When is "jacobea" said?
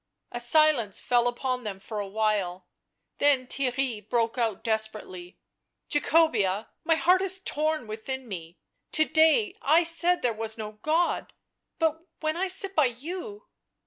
5.89-6.69